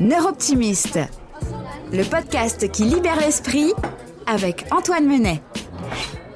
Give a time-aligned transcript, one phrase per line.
[0.00, 0.98] Neuroptimiste,
[1.92, 3.72] le podcast qui libère l'esprit
[4.26, 5.40] avec Antoine Menet.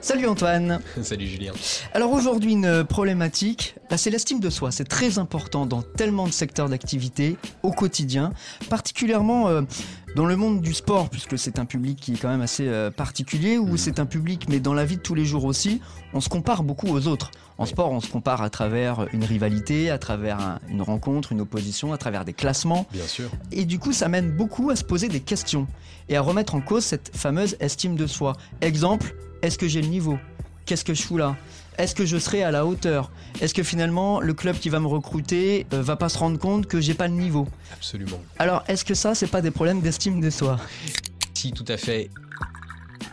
[0.08, 0.80] Salut Antoine.
[1.02, 1.52] Salut Julien.
[1.92, 4.70] Alors aujourd'hui une problématique, bah, c'est l'estime de soi.
[4.70, 8.32] C'est très important dans tellement de secteurs d'activité au quotidien,
[8.70, 9.60] particulièrement euh,
[10.16, 12.90] dans le monde du sport, puisque c'est un public qui est quand même assez euh,
[12.90, 13.76] particulier, ou mm.
[13.76, 15.82] c'est un public, mais dans la vie de tous les jours aussi,
[16.14, 17.30] on se compare beaucoup aux autres.
[17.58, 21.92] En sport, on se compare à travers une rivalité, à travers une rencontre, une opposition,
[21.92, 22.86] à travers des classements.
[22.92, 23.28] Bien sûr.
[23.52, 25.66] Et du coup, ça mène beaucoup à se poser des questions
[26.08, 28.36] et à remettre en cause cette fameuse estime de soi.
[28.62, 30.18] Exemple, est-ce que j'ai le niveau?
[30.66, 31.36] Qu'est-ce que je fous là?
[31.78, 33.10] Est-ce que je serai à la hauteur?
[33.40, 36.66] Est-ce que finalement le club qui va me recruter euh, va pas se rendre compte
[36.66, 37.46] que j'ai pas le niveau?
[37.72, 38.20] Absolument.
[38.38, 40.58] Alors, est-ce que ça, c'est pas des problèmes d'estime de soi?
[41.34, 42.10] Si, tout à fait.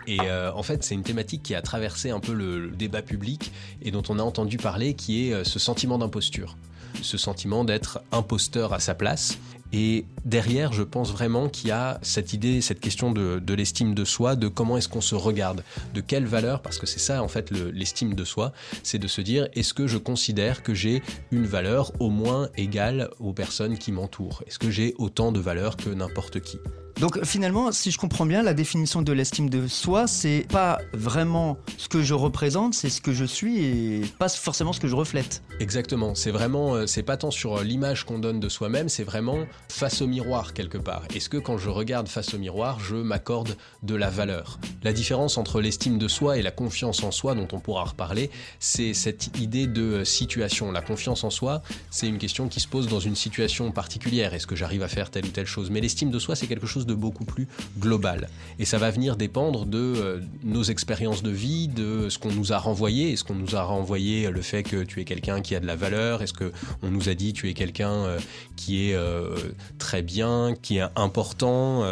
[0.07, 3.51] Et euh, en fait, c'est une thématique qui a traversé un peu le, débat public
[3.81, 6.57] et dont on a entendu parler, qui est euh, ce sentiment d'imposture,
[7.01, 9.37] ce sentiment d'être imposteur à sa place.
[9.77, 14.05] Et derrière, je pense vraiment qu'il y a cette idée, cette question de, l'estime de
[14.05, 17.27] soi, de comment est-ce qu'on se regarde, de quelle valeur, parce que c'est ça en
[17.27, 21.45] fait l'estime de soi, c'est de se dire est-ce que je considère que j'ai une
[21.45, 24.43] valeur au moins égale aux personnes qui m'entourent?
[24.47, 26.57] Est-ce que j'ai autant de valeur que n'importe qui?
[26.99, 31.57] Donc finalement, si je comprends bien, la définition de l'estime de soi, c'est pas vraiment
[31.77, 34.95] ce que je représente, c'est ce que je suis et pas forcément ce que je
[34.95, 35.43] reflète.
[35.59, 36.15] Exactement.
[36.15, 39.39] C'est vraiment, euh, c'est pas tant sur euh, l'image qu'on donne de soi-même, c'est vraiment
[39.69, 41.03] face au miroir quelque part.
[41.15, 44.59] Est-ce que quand je regarde face au miroir, je m'accorde de la valeur?
[44.83, 48.29] La différence entre l'estime de soi et la confiance en soi, dont on pourra reparler,
[48.59, 50.71] c'est cette idée de euh, situation.
[50.71, 54.33] La confiance en soi, c'est une question qui se pose dans une situation particulière.
[54.33, 55.69] Est-ce que j'arrive à faire telle ou telle chose?
[55.69, 57.47] Mais l'estime de soi, c'est quelque chose de beaucoup plus
[57.79, 58.29] global.
[58.59, 62.53] Et ça va venir dépendre de euh, nos expériences de vie, de ce qu'on nous
[62.53, 63.13] a renvoyé.
[63.13, 65.75] Est-ce qu'on nous a renvoyé le fait que tu es quelqu'un qui a de la
[65.75, 66.21] valeur?
[66.21, 68.19] Est-ce qu'on nous a dit tu es quelqu'un euh,
[68.55, 69.35] qui est euh,
[69.77, 71.83] très bien, qui est important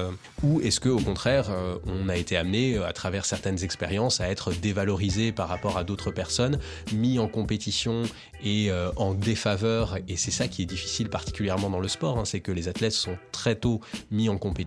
[0.43, 1.49] Ou est-ce que au contraire,
[1.85, 6.11] on a été amené à travers certaines expériences à être dévalorisé par rapport à d'autres
[6.11, 6.59] personnes,
[6.93, 8.03] mis en compétition
[8.43, 9.97] et en défaveur?
[10.07, 12.93] Et c'est ça qui est difficile particulièrement dans le sport, hein, c'est que les athlètes
[12.93, 13.81] sont très tôt
[14.11, 14.63] mis en compétition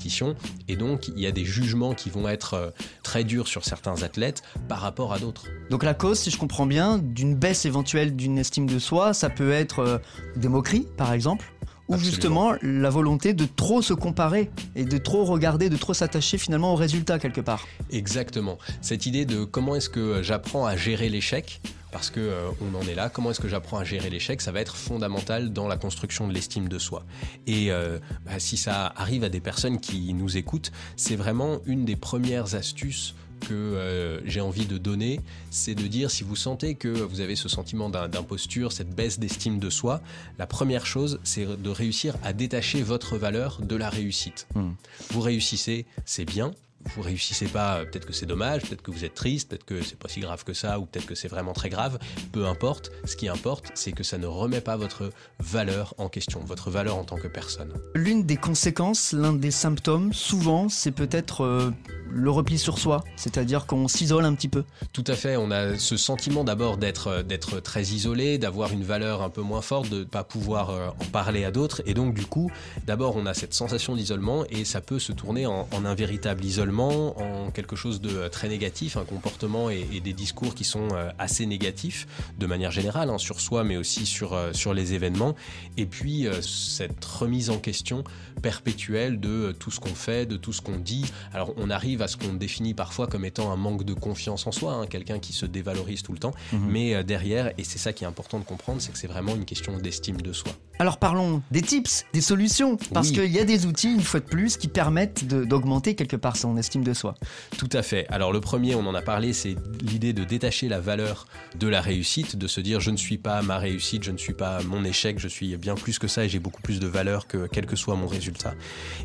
[0.68, 2.70] et donc, il y a des jugements qui vont être euh,
[3.02, 5.46] très durs sur certains athlètes par rapport à d'autres.
[5.70, 9.30] Donc la cause, si je comprends bien, d'une baisse éventuelle d'une estime de soi, ça
[9.30, 9.98] peut être euh,
[10.36, 11.52] des moqueries, par exemple?
[11.88, 16.38] Ou justement la volonté de trop se comparer et de trop regarder, de trop s'attacher
[16.38, 17.66] finalement au résultat quelque part.
[17.90, 18.58] Exactement.
[18.80, 21.60] Cette idée de comment est-ce que j'apprends à gérer l'échec
[21.96, 23.08] parce que euh, on en est là.
[23.08, 26.34] Comment est-ce que j'apprends à gérer l'échec Ça va être fondamental dans la construction de
[26.34, 27.04] l'estime de soi.
[27.46, 31.86] Et euh, bah, si ça arrive à des personnes qui nous écoutent, c'est vraiment une
[31.86, 35.20] des premières astuces que euh, j'ai envie de donner,
[35.50, 39.58] c'est de dire si vous sentez que vous avez ce sentiment d'imposture, cette baisse d'estime
[39.58, 40.00] de soi,
[40.38, 44.46] la première chose, c'est de réussir à détacher votre valeur de la réussite.
[44.54, 44.72] Hmm.
[45.10, 46.52] Vous réussissez, c'est bien,
[46.94, 49.98] vous réussissez pas, peut-être que c'est dommage, peut-être que vous êtes triste, peut-être que c'est
[49.98, 51.98] pas si grave que ça, ou peut-être que c'est vraiment très grave.
[52.32, 52.90] Peu importe.
[53.04, 56.96] Ce qui importe, c'est que ça ne remet pas votre valeur en question, votre valeur
[56.96, 57.72] en tant que personne.
[57.94, 61.70] L'une des conséquences, l'un des symptômes, souvent, c'est peut-être euh,
[62.10, 64.64] le repli sur soi, c'est-à-dire qu'on s'isole un petit peu.
[64.92, 65.36] Tout à fait.
[65.36, 69.42] On a ce sentiment d'abord d'être euh, d'être très isolé, d'avoir une valeur un peu
[69.42, 72.50] moins forte, de ne pas pouvoir euh, en parler à d'autres, et donc du coup,
[72.86, 76.75] d'abord on a cette sensation d'isolement et ça peut se tourner en un véritable isolement
[76.84, 81.10] en quelque chose de euh, très négatif, un comportement et, des discours qui sont euh,
[81.18, 82.06] assez négatifs
[82.38, 85.34] de manière générale hein, sur soi mais aussi sur, euh, sur les événements.
[85.76, 88.04] Et puis cette remise en question
[88.42, 91.04] perpétuelle de tout ce qu'on fait, de tout ce qu'on dit.
[91.32, 94.52] Alors on arrive à ce qu'on définit parfois comme étant un manque de confiance en
[94.52, 96.34] soi, hein, quelqu'un qui se dévalorise tout le temps.
[96.52, 96.66] Mhm.
[96.68, 99.44] Mais derrière, et c'est ça qui est important de comprendre, c'est que c'est vraiment une
[99.44, 100.52] question d'estime de soi.
[100.78, 104.26] Alors parlons des tips, des solutions, parce qu'il y a des outils, une fois de
[104.26, 107.14] plus, qui permettent d'augmenter quelque part son estime de soi.
[107.58, 108.06] Tout à fait.
[108.08, 111.26] Alors le premier, on en a parlé, c'est l'idée de détacher la valeur
[111.58, 114.34] de la réussite, de se dire je ne suis pas ma réussite, je ne suis
[114.34, 117.26] pas mon échec, je suis bien plus que ça et j'ai beaucoup plus de valeur
[117.26, 118.54] que quel que soit mon résultat.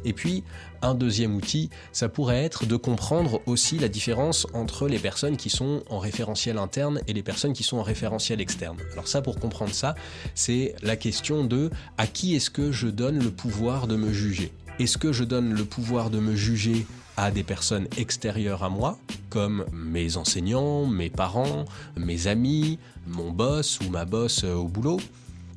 [0.05, 0.43] Et puis,
[0.81, 5.49] un deuxième outil, ça pourrait être de comprendre aussi la différence entre les personnes qui
[5.49, 8.77] sont en référentiel interne et les personnes qui sont en référentiel externe.
[8.93, 9.95] Alors ça, pour comprendre ça,
[10.33, 14.51] c'est la question de à qui est-ce que je donne le pouvoir de me juger?
[14.79, 16.87] Est-ce que je donne le pouvoir de me juger
[17.17, 18.97] à des personnes extérieures à moi,
[19.29, 21.65] comme mes enseignants, mes parents,
[21.97, 24.99] mes amis, mon boss ou ma boss au boulot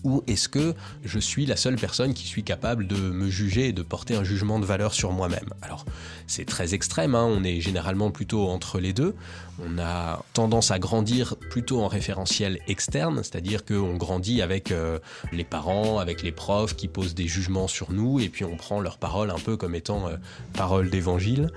[0.05, 0.75] ou est-ce que
[1.05, 4.25] je suis la seule personne qui suis capable de me juger et de porter un
[4.25, 5.51] jugement de valeur sur moi-même?
[5.63, 5.85] Alors,
[6.27, 9.15] c'est très extrême, hein, on est généralement plutôt entre les deux.
[9.63, 14.99] On a tendance à grandir plutôt en référentiel externe, c'est-à-dire qu'on grandit avec euh,
[15.33, 18.81] les parents, avec les profs qui posent des jugements sur nous, et puis on prend
[18.81, 20.17] leurs paroles un peu comme étant euh,
[20.55, 21.51] paroles d'évangile.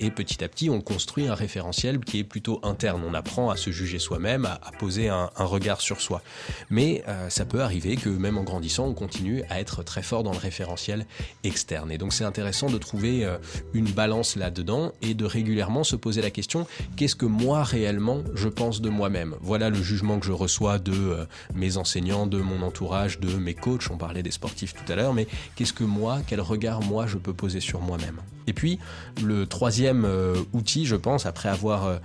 [0.00, 3.02] Et petit à petit, on construit un référentiel qui est plutôt interne.
[3.06, 6.22] On apprend à se juger soi-même, à, poser un, regard sur soi.
[6.70, 10.22] Mais euh, ça peut arriver que même en grandissant, on continue à être très fort
[10.22, 11.06] dans le référentiel
[11.42, 11.90] externe.
[11.90, 13.26] Et donc c'est intéressant de trouver
[13.72, 18.48] une balance là-dedans et de régulièrement se poser la question, qu'est-ce que moi réellement je
[18.48, 19.34] pense de moi-même?
[19.40, 21.24] Voilà le jugement que je reçois de euh,
[21.54, 23.90] mes enseignants, de mon entourage, de mes coachs.
[23.90, 25.26] On parlait des sportifs tout à l'heure, mais
[25.56, 28.20] qu'est-ce que moi, quel regard moi je peux poser sur moi-même?
[28.46, 28.78] Et puis
[29.22, 31.96] le troisième euh, outil, je pense, après avoir euh,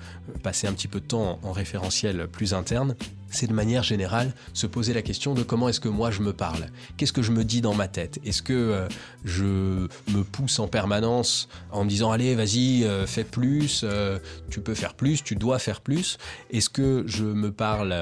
[0.44, 2.96] passé un petit peu de temps en référentiel plus interne,
[3.32, 6.34] c'est de manière générale se poser la question de comment est-ce que moi je me
[6.34, 6.66] parle?
[6.98, 8.20] Qu'est-ce que je me dis dans ma tête?
[8.26, 8.88] Est-ce que euh,
[9.24, 13.86] je me pousse en permanence en me disant allez vas-y fais plus,
[14.50, 16.18] tu peux faire plus, tu dois faire plus?
[16.50, 17.96] Est-ce que je me parle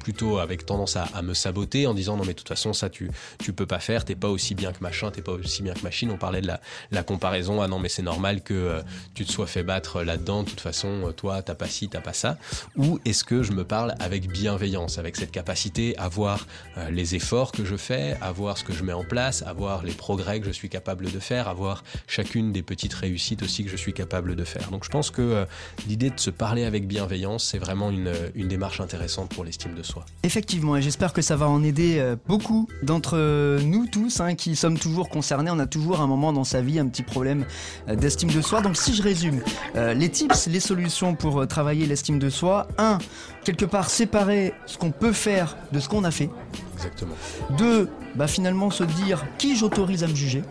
[0.00, 3.10] plutôt avec tendance à, me saboter en disant non mais de toute façon ça tu
[3.38, 5.82] tu peux pas faire, t'es pas aussi bien que machin, t'es pas aussi bien que
[5.82, 6.10] machine?
[6.10, 6.48] On parlait de
[6.90, 8.82] la, comparaison ah non mais c'est normal que
[9.12, 10.42] tu te sois fait battre là-dedans.
[10.42, 12.38] De toute façon toi t'as pas ci, t'as pas ça.
[12.76, 16.46] Ou est-ce que je me parle avec bienveillance avec cette capacité à voir
[16.78, 19.52] euh, les efforts que je fais, à voir ce que je mets en place, à
[19.52, 23.42] voir les progrès que je suis capable de faire, à voir chacune des petites réussites
[23.42, 24.70] aussi que je suis capable de faire.
[24.70, 25.44] Donc je pense que euh,
[25.86, 28.12] l'idée de se parler avec bienveillance, c'est vraiment une,
[28.48, 30.04] démarche intéressante pour l'estime de soi.
[30.22, 34.54] Effectivement, et j'espère que ça va en aider euh, beaucoup d'entre nous tous hein, qui
[34.54, 35.50] sommes toujours concernés.
[35.50, 37.44] On a toujours un moment dans sa vie un petit problème
[37.88, 38.60] d'estime de soi.
[38.60, 39.42] Donc si je résume,
[39.74, 42.98] les tips, les solutions pour travailler l'estime de soi, 1
[43.44, 46.30] quelque part séparer ce qu'on peut faire de ce qu'on a fait.
[46.74, 47.14] Exactement.
[47.58, 50.42] Deux, bah finalement se dire qui j'autorise à me juger.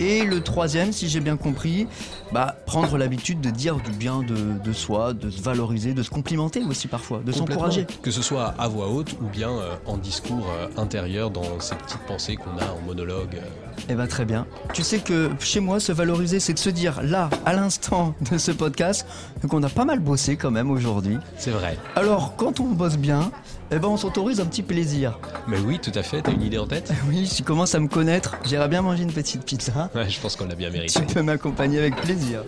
[0.00, 1.86] Et le troisième, si j'ai bien compris,
[2.32, 6.62] bah, prendre l'habitude de dire du bien de, soi, de se valoriser, de se complimenter
[6.64, 7.86] aussi parfois, de s'encourager.
[8.02, 11.74] Que ce soit à voix haute ou bien euh, en discours euh, intérieur dans ces
[11.76, 13.36] petites pensées qu'on a en monologue.
[13.36, 13.64] Euh.
[13.88, 14.46] Eh bien très bien.
[14.72, 18.38] Tu sais que chez moi, se valoriser, c'est de se dire là, à l'instant de
[18.38, 19.06] ce podcast,
[19.48, 21.18] qu'on a pas mal bossé quand même aujourd'hui.
[21.38, 21.76] C'est vrai.
[21.96, 23.30] Alors, quand on bosse bien,
[23.70, 25.18] eh ben on s'autorise un petit plaisir.
[25.48, 26.22] Mais oui, tout à fait.
[26.22, 26.92] T'as une idée en tête?
[27.08, 29.83] Oui, si tu commences à me connaître, j'irai bien manger une petite pizza.
[29.94, 31.00] Ouais, je pense qu'on l'a bien mérité.
[31.00, 32.42] Tu peux m'accompagner avec plaisir.